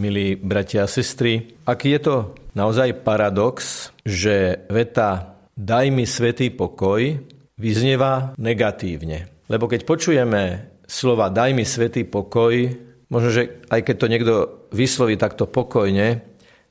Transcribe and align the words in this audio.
milí 0.00 0.40
bratia 0.40 0.88
a 0.88 0.90
sestry. 0.90 1.60
Aký 1.68 1.92
je 1.92 2.00
to 2.00 2.16
naozaj 2.56 3.04
paradox, 3.04 3.88
že 4.00 4.64
veta 4.72 5.36
daj 5.52 5.92
mi 5.92 6.08
svetý 6.08 6.48
pokoj 6.48 7.20
vyznieva 7.60 8.32
negatívne. 8.40 9.28
Lebo 9.52 9.68
keď 9.68 9.84
počujeme 9.84 10.42
slova 10.88 11.28
daj 11.28 11.52
mi 11.52 11.68
svetý 11.68 12.08
pokoj, 12.08 12.56
možno, 13.12 13.28
že 13.28 13.60
aj 13.68 13.80
keď 13.84 13.94
to 14.00 14.06
niekto 14.08 14.34
vysloví 14.72 15.20
takto 15.20 15.44
pokojne, 15.44 16.24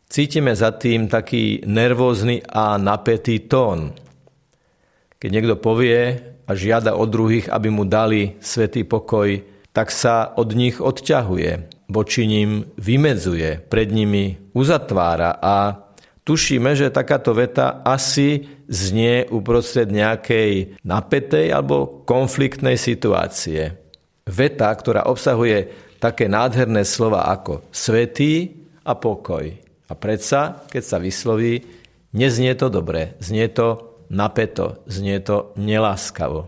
cítime 0.09 0.57
za 0.57 0.73
tým 0.73 1.05
taký 1.05 1.61
nervózny 1.69 2.41
a 2.49 2.81
napätý 2.81 3.45
tón. 3.45 3.93
Keď 5.21 5.29
niekto 5.29 5.55
povie 5.61 6.17
a 6.49 6.51
žiada 6.57 6.97
od 6.97 7.13
druhých, 7.13 7.45
aby 7.53 7.69
mu 7.69 7.85
dali 7.85 8.41
svetý 8.41 8.81
pokoj, 8.81 9.37
tak 9.69 9.93
sa 9.93 10.33
od 10.33 10.49
nich 10.57 10.81
odťahuje 10.81 11.78
voči 11.89 12.29
ním 12.29 12.69
vymedzuje, 12.77 13.65
pred 13.65 13.89
nimi 13.89 14.37
uzatvára 14.53 15.41
a 15.41 15.89
tušíme, 16.23 16.77
že 16.77 16.93
takáto 16.93 17.33
veta 17.33 17.81
asi 17.81 18.45
znie 18.69 19.25
uprostred 19.33 19.89
nejakej 19.89 20.77
napätej 20.85 21.49
alebo 21.49 22.05
konfliktnej 22.05 22.77
situácie. 22.77 23.73
Veta, 24.29 24.69
ktorá 24.69 25.09
obsahuje 25.09 25.89
také 25.97 26.29
nádherné 26.29 26.85
slova 26.85 27.25
ako 27.33 27.65
svetý 27.73 28.61
a 28.85 28.93
pokoj. 28.93 29.49
A 29.89 29.93
predsa, 29.97 30.69
keď 30.69 30.83
sa 30.85 30.97
vysloví, 31.01 31.65
neznie 32.13 32.53
to 32.53 32.69
dobre, 32.69 33.17
znie 33.17 33.49
to 33.49 33.97
napeto, 34.13 34.85
znie 34.85 35.17
to 35.25 35.57
neláskavo. 35.57 36.45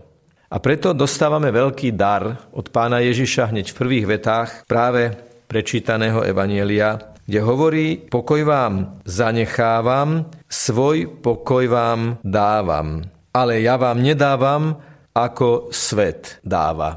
A 0.52 0.60
preto 0.60 0.92
dostávame 0.94 1.48
veľký 1.48 1.96
dar 1.96 2.46
od 2.52 2.68
pána 2.70 3.00
Ježiša 3.02 3.50
hneď 3.50 3.72
v 3.72 3.78
prvých 3.82 4.06
vetách 4.06 4.50
práve 4.68 5.31
prečítaného 5.52 6.24
Evanielia, 6.24 7.12
kde 7.28 7.44
hovorí, 7.44 8.00
pokoj 8.08 8.40
vám 8.40 9.04
zanechávam, 9.04 10.32
svoj 10.48 11.20
pokoj 11.20 11.68
vám 11.68 12.16
dávam, 12.24 13.04
ale 13.36 13.60
ja 13.60 13.76
vám 13.76 14.00
nedávam, 14.00 14.80
ako 15.12 15.68
svet 15.68 16.40
dáva. 16.40 16.96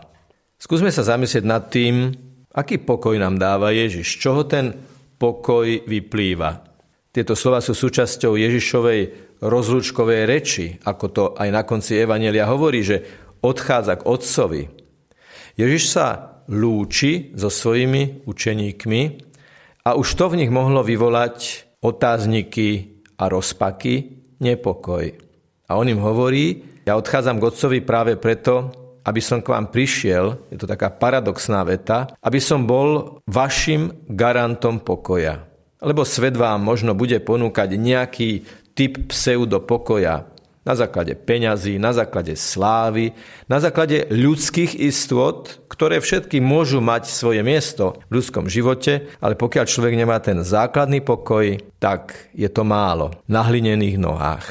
Skúsme 0.55 0.87
sa 0.87 1.03
zamyslieť 1.03 1.43
nad 1.43 1.67
tým, 1.67 2.15
aký 2.55 2.79
pokoj 2.79 3.19
nám 3.19 3.35
dáva 3.35 3.75
Ježiš, 3.75 4.23
čoho 4.23 4.47
ten 4.47 4.71
pokoj 5.19 5.67
vyplýva. 5.83 6.63
Tieto 7.11 7.35
slova 7.35 7.59
sú 7.59 7.75
súčasťou 7.75 8.39
Ježišovej 8.39 8.99
rozlúčkovej 9.43 10.21
reči, 10.23 10.79
ako 10.87 11.05
to 11.11 11.23
aj 11.35 11.49
na 11.51 11.67
konci 11.67 11.99
Evanelia 11.99 12.47
hovorí, 12.47 12.87
že 12.87 13.03
odchádza 13.43 13.99
k 13.99 14.07
Otcovi. 14.07 14.63
Ježiš 15.59 15.91
sa 15.91 16.34
lúči 16.49 17.33
so 17.33 17.49
svojimi 17.49 18.25
učeníkmi 18.25 19.01
a 19.85 19.93
už 19.93 20.07
to 20.17 20.33
v 20.33 20.41
nich 20.41 20.51
mohlo 20.53 20.81
vyvolať 20.81 21.65
otázniky 21.81 23.01
a 23.21 23.29
rozpaky, 23.29 24.25
nepokoj. 24.41 25.05
A 25.65 25.71
on 25.77 25.89
im 25.89 26.01
hovorí, 26.01 26.61
ja 26.85 26.97
odchádzam 26.97 27.41
k 27.41 27.47
Otcovi 27.49 27.79
práve 27.81 28.13
preto, 28.17 28.69
aby 29.05 29.21
som 29.21 29.41
k 29.41 29.53
vám 29.53 29.69
prišiel, 29.69 30.49
je 30.49 30.57
to 30.57 30.65
taká 30.65 30.89
paradoxná 30.89 31.61
veta, 31.61 32.09
aby 32.21 32.41
som 32.41 32.65
bol 32.65 33.21
vašim 33.29 34.09
garantom 34.09 34.81
pokoja. 34.81 35.45
Lebo 35.81 36.01
svet 36.01 36.33
vám 36.33 36.65
možno 36.65 36.97
bude 36.97 37.21
ponúkať 37.21 37.77
nejaký 37.77 38.29
typ 38.73 39.05
pseudopokoja, 39.13 40.34
na 40.65 40.73
základe 40.73 41.13
peňazí, 41.13 41.77
na 41.77 41.93
základe 41.93 42.33
slávy, 42.33 43.13
na 43.45 43.61
základe 43.61 44.09
ľudských 44.09 44.81
istôt, 44.81 45.45
ktoré 45.69 46.01
všetky 46.01 46.41
môžu 46.41 46.81
mať 46.81 47.05
svoje 47.05 47.45
miesto 47.45 48.01
v 48.09 48.17
ľudskom 48.19 48.49
živote, 48.49 49.05
ale 49.21 49.37
pokiaľ 49.37 49.65
človek 49.69 49.93
nemá 49.93 50.17
ten 50.17 50.41
základný 50.41 51.05
pokoj, 51.05 51.61
tak 51.77 52.33
je 52.33 52.49
to 52.49 52.65
málo 52.65 53.13
na 53.29 53.45
hlinených 53.45 54.01
nohách. 54.01 54.47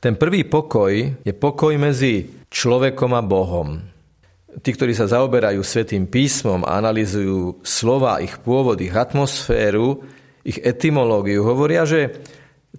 Ten 0.00 0.16
prvý 0.16 0.48
pokoj 0.48 0.90
je 1.20 1.32
pokoj 1.36 1.76
medzi 1.78 2.26
človekom 2.48 3.12
a 3.14 3.22
Bohom. 3.22 3.78
Tí, 4.52 4.74
ktorí 4.74 4.92
sa 4.92 5.08
zaoberajú 5.08 5.64
svetým 5.64 6.08
písmom 6.08 6.64
a 6.64 6.76
analizujú 6.80 7.64
slova, 7.64 8.20
ich 8.20 8.36
pôvod, 8.40 8.80
ich 8.82 8.92
atmosféru, 8.92 10.04
ich 10.42 10.58
etymológiu, 10.60 11.46
hovoria, 11.46 11.86
že 11.86 12.18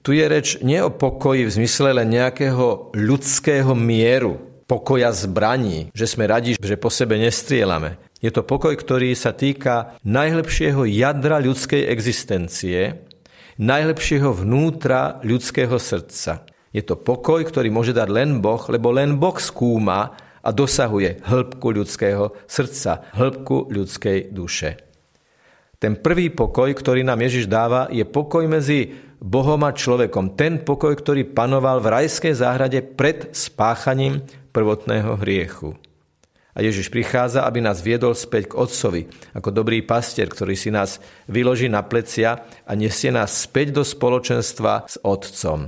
tu 0.03 0.11
je 0.11 0.25
reč 0.27 0.59
nie 0.59 0.83
o 0.83 0.91
pokoji 0.91 1.47
v 1.47 1.55
zmysle 1.63 1.95
len 1.95 2.11
nejakého 2.11 2.91
ľudského 2.91 3.71
mieru, 3.71 4.35
pokoja 4.67 5.15
zbraní, 5.15 5.95
že 5.95 6.11
sme 6.11 6.27
radi, 6.27 6.59
že 6.59 6.75
po 6.75 6.91
sebe 6.91 7.15
nestrielame. 7.15 7.97
Je 8.19 8.31
to 8.31 8.43
pokoj, 8.43 8.75
ktorý 8.75 9.15
sa 9.15 9.31
týka 9.31 9.95
najlepšieho 10.03 10.83
jadra 10.87 11.39
ľudskej 11.39 11.87
existencie, 11.87 12.99
najlepšieho 13.59 14.31
vnútra 14.43 15.23
ľudského 15.23 15.75
srdca. 15.79 16.47
Je 16.75 16.83
to 16.83 16.99
pokoj, 16.99 17.39
ktorý 17.39 17.71
môže 17.71 17.95
dať 17.95 18.09
len 18.11 18.43
Boh, 18.43 18.59
lebo 18.67 18.91
len 18.91 19.15
Boh 19.15 19.35
skúma 19.39 20.19
a 20.43 20.49
dosahuje 20.51 21.23
hĺbku 21.23 21.67
ľudského 21.71 22.35
srdca, 22.43 23.07
hĺbku 23.15 23.71
ľudskej 23.71 24.35
duše. 24.35 24.92
Ten 25.83 25.99
prvý 25.99 26.31
pokoj, 26.31 26.71
ktorý 26.71 27.03
nám 27.03 27.19
Ježiš 27.27 27.51
dáva, 27.51 27.91
je 27.91 28.07
pokoj 28.07 28.47
medzi 28.47 28.95
Bohom 29.19 29.59
a 29.67 29.75
človekom. 29.75 30.31
Ten 30.39 30.63
pokoj, 30.63 30.95
ktorý 30.95 31.27
panoval 31.27 31.83
v 31.83 31.91
rajskej 31.91 32.39
záhrade 32.39 32.79
pred 32.79 33.35
spáchaním 33.35 34.23
prvotného 34.55 35.19
hriechu. 35.19 35.75
A 36.55 36.63
Ježiš 36.63 36.88
prichádza, 36.88 37.44
aby 37.44 37.59
nás 37.59 37.83
viedol 37.83 38.16
späť 38.16 38.55
k 38.55 38.63
Otcovi, 38.63 39.11
ako 39.35 39.51
dobrý 39.51 39.83
pastier, 39.83 40.31
ktorý 40.31 40.55
si 40.55 40.71
nás 40.71 41.03
vyloží 41.27 41.67
na 41.67 41.83
plecia 41.83 42.47
a 42.63 42.71
nesie 42.79 43.11
nás 43.11 43.44
späť 43.44 43.75
do 43.75 43.83
spoločenstva 43.83 44.88
s 44.88 44.95
Otcom. 45.03 45.67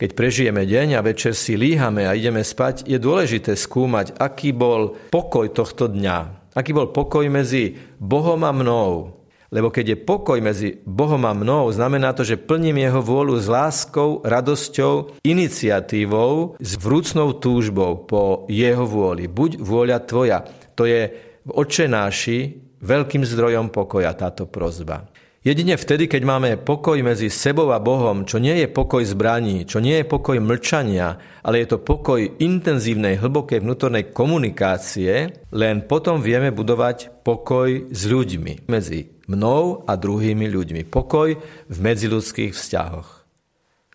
Keď 0.00 0.10
prežijeme 0.16 0.64
deň 0.64 0.96
a 0.96 1.04
večer 1.04 1.36
si 1.36 1.60
líhame 1.60 2.08
a 2.08 2.16
ideme 2.16 2.40
spať, 2.40 2.88
je 2.88 2.96
dôležité 2.96 3.60
skúmať, 3.60 4.16
aký 4.16 4.56
bol 4.56 4.96
pokoj 5.12 5.52
tohto 5.52 5.92
dňa. 5.92 6.48
Aký 6.56 6.72
bol 6.72 6.88
pokoj 6.96 7.28
medzi 7.28 7.76
Bohom 8.00 8.40
a 8.40 8.54
mnou, 8.54 9.23
lebo 9.54 9.70
keď 9.70 9.94
je 9.94 10.02
pokoj 10.02 10.38
medzi 10.42 10.82
Bohom 10.82 11.22
a 11.22 11.30
mnou, 11.30 11.70
znamená 11.70 12.10
to, 12.10 12.26
že 12.26 12.42
plním 12.42 12.82
jeho 12.82 12.98
vôľu 12.98 13.38
s 13.38 13.46
láskou, 13.46 14.18
radosťou, 14.26 15.22
iniciatívou, 15.22 16.58
s 16.58 16.72
vrúcnou 16.74 17.38
túžbou 17.38 18.02
po 18.02 18.50
jeho 18.50 18.82
vôli. 18.82 19.30
Buď 19.30 19.62
vôľa 19.62 20.02
tvoja. 20.02 20.42
To 20.74 20.90
je 20.90 21.06
v 21.46 21.50
očenáši 21.54 22.38
veľkým 22.82 23.22
zdrojom 23.22 23.70
pokoja 23.70 24.10
táto 24.18 24.50
prozba. 24.50 25.13
Jedine 25.44 25.76
vtedy, 25.76 26.08
keď 26.08 26.22
máme 26.24 26.50
pokoj 26.56 26.96
medzi 27.04 27.28
sebou 27.28 27.68
a 27.68 27.76
Bohom, 27.76 28.24
čo 28.24 28.40
nie 28.40 28.64
je 28.64 28.68
pokoj 28.72 29.04
zbraní, 29.04 29.68
čo 29.68 29.76
nie 29.76 30.00
je 30.00 30.08
pokoj 30.08 30.40
mlčania, 30.40 31.20
ale 31.44 31.60
je 31.60 31.76
to 31.76 31.84
pokoj 31.84 32.16
intenzívnej, 32.40 33.20
hlbokej 33.20 33.60
vnútornej 33.60 34.08
komunikácie, 34.08 35.44
len 35.52 35.84
potom 35.84 36.24
vieme 36.24 36.48
budovať 36.48 37.20
pokoj 37.20 37.92
s 37.92 38.02
ľuďmi 38.08 38.72
medzi 38.72 39.20
mnou 39.28 39.84
a 39.84 39.92
druhými 40.00 40.48
ľuďmi. 40.48 40.88
Pokoj 40.88 41.36
v 41.68 41.76
medziludských 41.76 42.56
vzťahoch. 42.56 43.28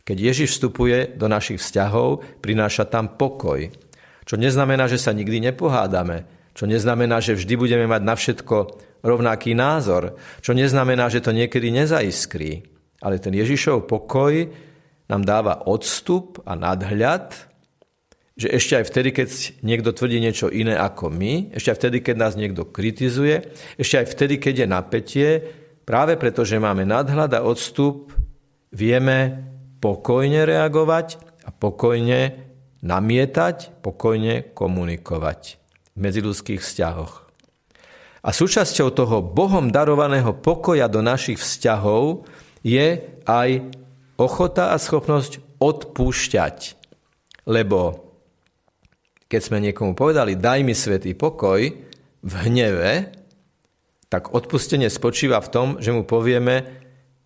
Keď 0.06 0.18
Ježiš 0.22 0.54
vstupuje 0.54 1.18
do 1.18 1.26
našich 1.26 1.58
vzťahov, 1.58 2.46
prináša 2.46 2.86
tam 2.86 3.18
pokoj. 3.18 3.74
Čo 4.22 4.38
neznamená, 4.38 4.86
že 4.86 5.02
sa 5.02 5.18
nikdy 5.18 5.50
nepohádame. 5.50 6.30
Čo 6.54 6.70
neznamená, 6.70 7.26
že 7.26 7.34
vždy 7.34 7.58
budeme 7.58 7.90
mať 7.90 8.02
na 8.06 8.14
všetko 8.14 8.56
rovnaký 9.02 9.56
názor. 9.56 10.20
Čo 10.44 10.56
neznamená, 10.56 11.08
že 11.08 11.24
to 11.24 11.36
niekedy 11.36 11.72
nezaiskrí. 11.72 12.64
Ale 13.00 13.20
ten 13.20 13.32
Ježišov 13.32 13.88
pokoj 13.88 14.50
nám 15.08 15.22
dáva 15.24 15.66
odstup 15.66 16.44
a 16.44 16.54
nadhľad 16.56 17.50
že 18.40 18.48
ešte 18.56 18.80
aj 18.80 18.86
vtedy, 18.88 19.10
keď 19.12 19.30
niekto 19.68 19.92
tvrdí 19.92 20.24
niečo 20.24 20.48
iné 20.48 20.72
ako 20.80 21.12
my, 21.12 21.52
ešte 21.52 21.76
aj 21.76 21.78
vtedy, 21.84 21.98
keď 22.00 22.16
nás 22.16 22.40
niekto 22.40 22.64
kritizuje, 22.72 23.52
ešte 23.76 24.00
aj 24.00 24.16
vtedy, 24.16 24.40
keď 24.40 24.64
je 24.64 24.68
napätie, 24.72 25.30
práve 25.84 26.16
preto, 26.16 26.48
že 26.48 26.56
máme 26.56 26.88
nadhľad 26.88 27.36
a 27.36 27.44
odstup, 27.44 28.16
vieme 28.72 29.44
pokojne 29.84 30.48
reagovať 30.48 31.20
a 31.44 31.52
pokojne 31.52 32.48
namietať, 32.80 33.84
pokojne 33.84 34.56
komunikovať 34.56 35.60
v 35.96 35.98
medziludských 36.00 36.64
vzťahoch. 36.64 37.29
A 38.20 38.36
súčasťou 38.36 38.92
toho 38.92 39.24
Bohom 39.24 39.72
darovaného 39.72 40.36
pokoja 40.36 40.92
do 40.92 41.00
našich 41.00 41.40
vzťahov 41.40 42.28
je 42.66 43.00
aj 43.24 43.50
ochota 44.20 44.76
a 44.76 44.78
schopnosť 44.78 45.40
odpúšťať. 45.64 46.58
Lebo 47.48 48.10
keď 49.30 49.42
sme 49.46 49.64
niekomu 49.64 49.94
povedali, 49.96 50.36
daj 50.36 50.60
mi 50.66 50.76
svetý 50.76 51.16
pokoj 51.16 51.62
v 52.20 52.34
hneve, 52.50 53.14
tak 54.10 54.34
odpustenie 54.34 54.90
spočíva 54.90 55.38
v 55.40 55.52
tom, 55.54 55.68
že 55.78 55.94
mu 55.94 56.02
povieme, 56.04 56.66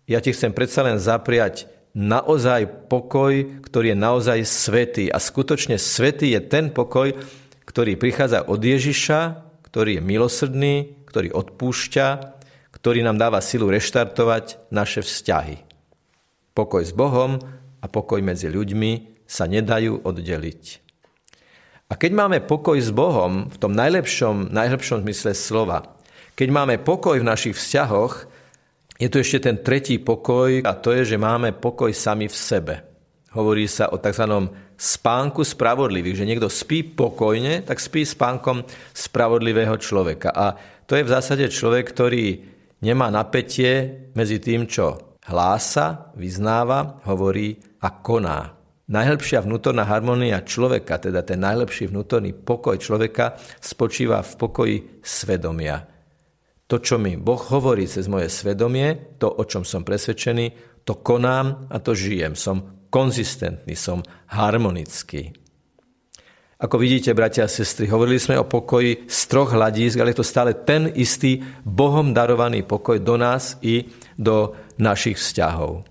ja 0.04 0.20
ti 0.20 0.36
chcem 0.36 0.52
predsa 0.52 0.84
len 0.84 1.00
zapriať 1.00 1.64
naozaj 1.96 2.92
pokoj, 2.92 3.64
ktorý 3.64 3.96
je 3.96 3.98
naozaj 3.98 4.38
svetý. 4.44 5.04
A 5.08 5.16
skutočne 5.16 5.80
svetý 5.80 6.36
je 6.36 6.44
ten 6.44 6.68
pokoj, 6.68 7.16
ktorý 7.64 7.96
prichádza 7.96 8.44
od 8.44 8.60
Ježiša, 8.60 9.43
ktorý 9.74 9.98
je 9.98 10.06
milosrdný, 10.06 10.74
ktorý 11.10 11.34
odpúšťa, 11.34 12.06
ktorý 12.70 13.02
nám 13.02 13.18
dáva 13.18 13.42
silu 13.42 13.66
reštartovať 13.74 14.70
naše 14.70 15.02
vzťahy. 15.02 15.66
Pokoj 16.54 16.86
s 16.86 16.94
Bohom 16.94 17.42
a 17.82 17.86
pokoj 17.90 18.22
medzi 18.22 18.46
ľuďmi 18.46 19.18
sa 19.26 19.50
nedajú 19.50 20.06
oddeliť. 20.06 20.62
A 21.90 21.98
keď 21.98 22.12
máme 22.14 22.38
pokoj 22.46 22.78
s 22.78 22.94
Bohom 22.94 23.50
v 23.50 23.56
tom 23.58 23.74
najlepšom, 23.74 24.54
najlepšom 24.54 25.02
zmysle 25.02 25.34
slova, 25.34 25.98
keď 26.38 26.48
máme 26.54 26.78
pokoj 26.78 27.18
v 27.18 27.26
našich 27.26 27.58
vzťahoch, 27.58 28.30
je 28.94 29.10
tu 29.10 29.18
ešte 29.18 29.50
ten 29.50 29.58
tretí 29.58 29.98
pokoj 29.98 30.62
a 30.62 30.72
to 30.78 30.94
je, 30.94 31.02
že 31.02 31.18
máme 31.18 31.50
pokoj 31.50 31.90
sami 31.90 32.30
v 32.30 32.36
sebe. 32.38 32.74
Hovorí 33.34 33.66
sa 33.66 33.90
o 33.90 33.98
tzv. 33.98 34.54
Spánku 34.74 35.46
spravodlivých, 35.46 36.18
že 36.22 36.28
niekto 36.28 36.48
spí 36.50 36.82
pokojne, 36.82 37.62
tak 37.62 37.78
spí 37.78 38.02
spánkom 38.02 38.66
spravodlivého 38.92 39.74
človeka. 39.78 40.30
A 40.34 40.58
to 40.84 40.98
je 40.98 41.06
v 41.06 41.12
zásade 41.12 41.46
človek, 41.48 41.90
ktorý 41.90 42.44
nemá 42.84 43.08
napätie 43.08 44.06
medzi 44.12 44.42
tým, 44.42 44.68
čo 44.68 45.16
hlása, 45.24 46.12
vyznáva, 46.18 47.00
hovorí 47.08 47.56
a 47.80 47.88
koná. 47.88 48.52
Najlepšia 48.84 49.40
vnútorná 49.40 49.88
harmonia 49.88 50.44
človeka, 50.44 51.00
teda 51.00 51.24
ten 51.24 51.40
najlepší 51.40 51.88
vnútorný 51.88 52.36
pokoj 52.36 52.76
človeka, 52.76 53.40
spočíva 53.56 54.20
v 54.20 54.32
pokoji 54.36 54.76
svedomia. 55.00 55.80
To, 56.68 56.76
čo 56.80 57.00
mi 57.00 57.16
Boh 57.16 57.40
hovorí 57.40 57.88
cez 57.88 58.08
moje 58.12 58.28
svedomie, 58.28 59.16
to, 59.16 59.28
o 59.28 59.44
čom 59.48 59.64
som 59.64 59.84
presvedčený, 59.88 60.76
to 60.84 61.00
konám 61.00 61.72
a 61.72 61.80
to 61.80 61.96
žijem. 61.96 62.36
Som 62.36 62.83
konzistentný, 62.94 63.74
som 63.74 64.06
harmonický. 64.30 65.34
Ako 66.62 66.78
vidíte, 66.78 67.10
bratia 67.18 67.44
a 67.44 67.50
sestry, 67.50 67.90
hovorili 67.90 68.22
sme 68.22 68.38
o 68.38 68.46
pokoji 68.46 69.10
z 69.10 69.20
troch 69.26 69.50
hľadísk, 69.50 69.98
ale 69.98 70.14
je 70.14 70.22
to 70.22 70.30
stále 70.30 70.54
ten 70.62 70.86
istý 70.94 71.42
Bohom 71.66 72.14
darovaný 72.14 72.62
pokoj 72.62 73.02
do 73.02 73.18
nás 73.18 73.58
i 73.66 73.90
do 74.14 74.54
našich 74.78 75.18
vzťahov. 75.18 75.82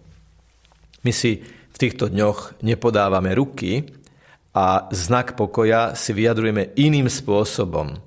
My 1.03 1.11
si 1.11 1.43
v 1.43 1.75
týchto 1.75 2.07
dňoch 2.07 2.63
nepodávame 2.63 3.35
ruky 3.35 3.83
a 4.55 4.87
znak 4.95 5.35
pokoja 5.35 5.99
si 5.99 6.15
vyjadrujeme 6.15 6.71
iným 6.79 7.11
spôsobom. 7.11 7.99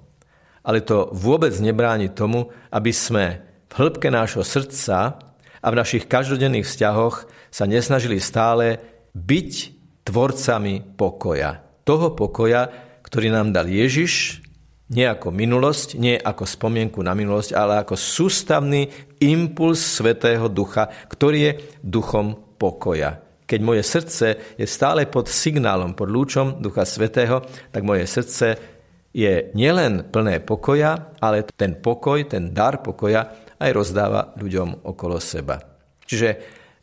Ale 0.65 0.81
to 0.81 1.13
vôbec 1.13 1.53
nebráni 1.61 2.17
tomu, 2.17 2.49
aby 2.73 2.91
sme 2.91 3.45
v 3.69 3.73
hĺbke 3.77 4.09
nášho 4.09 4.41
srdca 4.41 5.26
a 5.67 5.75
v 5.75 5.79
našich 5.83 6.07
každodenných 6.07 6.63
vzťahoch 6.63 7.27
sa 7.51 7.67
nesnažili 7.67 8.23
stále 8.23 8.79
byť 9.19 9.53
tvorcami 10.07 10.95
pokoja 10.95 11.67
toho 11.87 12.11
pokoja, 12.19 12.67
ktorý 13.07 13.31
nám 13.31 13.55
dal 13.55 13.71
Ježiš, 13.71 14.43
nie 14.91 15.07
ako 15.07 15.31
minulosť, 15.31 15.95
nie 15.95 16.19
ako 16.19 16.43
spomienku 16.43 16.99
na 16.99 17.15
minulosť, 17.15 17.55
ale 17.55 17.79
ako 17.79 17.95
sústavný 17.95 18.91
impuls 19.23 19.79
Svetého 19.79 20.51
Ducha, 20.51 20.91
ktorý 21.07 21.39
je 21.39 21.53
duchom 21.87 22.59
pokoja. 22.59 23.23
Keď 23.47 23.61
moje 23.63 23.87
srdce 23.87 24.59
je 24.59 24.67
stále 24.67 25.07
pod 25.07 25.31
signálom, 25.31 25.95
pod 25.95 26.11
lúčom 26.11 26.59
Ducha 26.59 26.83
Svetého, 26.83 27.47
tak 27.71 27.87
moje 27.87 28.11
srdce 28.11 28.59
je 29.15 29.55
nielen 29.55 30.11
plné 30.11 30.43
pokoja, 30.43 31.15
ale 31.23 31.47
ten 31.55 31.79
pokoj, 31.79 32.27
ten 32.27 32.51
dar 32.51 32.83
pokoja 32.83 33.46
aj 33.61 33.71
rozdáva 33.73 34.33
ľuďom 34.37 34.85
okolo 34.85 35.21
seba. 35.21 35.61
Čiže 36.07 36.29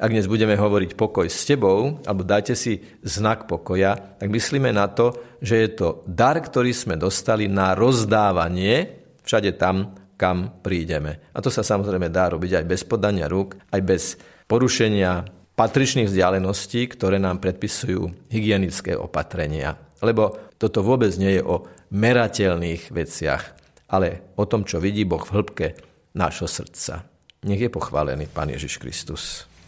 ak 0.04 0.12
dnes 0.12 0.28
budeme 0.28 0.60
hovoriť 0.60 1.00
pokoj 1.00 1.30
s 1.32 1.48
tebou, 1.48 2.04
alebo 2.04 2.28
dajte 2.28 2.60
si 2.60 2.82
znak 3.06 3.48
pokoja, 3.48 4.20
tak 4.20 4.28
myslíme 4.28 4.74
na 4.76 4.92
to, 4.92 5.16
že 5.40 5.56
je 5.64 5.70
to 5.80 5.88
dar, 6.04 6.36
ktorý 6.44 6.76
sme 6.76 7.00
dostali 7.00 7.48
na 7.48 7.72
rozdávanie 7.72 9.00
všade 9.24 9.56
tam, 9.56 9.96
kam 10.20 10.60
prídeme. 10.60 11.32
A 11.32 11.40
to 11.40 11.48
sa 11.48 11.64
samozrejme 11.64 12.12
dá 12.12 12.28
robiť 12.28 12.60
aj 12.60 12.66
bez 12.68 12.82
podania 12.84 13.32
rúk, 13.32 13.56
aj 13.72 13.82
bez 13.82 14.04
porušenia 14.50 15.24
patričných 15.56 16.10
vzdialeností, 16.10 16.90
ktoré 16.92 17.22
nám 17.22 17.40
predpisujú 17.40 18.28
hygienické 18.28 18.98
opatrenia. 18.98 19.80
Lebo 20.04 20.52
toto 20.60 20.84
vôbec 20.84 21.16
nie 21.16 21.40
je 21.40 21.44
o 21.46 21.64
merateľných 21.96 22.92
veciach, 22.92 23.44
ale 23.88 24.36
o 24.36 24.44
tom, 24.44 24.68
čo 24.68 24.82
vidí 24.84 25.08
Boh 25.08 25.22
v 25.22 25.34
hĺbke 25.40 25.93
nášho 26.16 26.48
srdca. 26.48 27.06
Nech 27.46 27.60
je 27.60 27.70
pochválený 27.70 28.28
Pán 28.28 28.50
Ježiš 28.50 28.78
Kristus. 28.78 29.48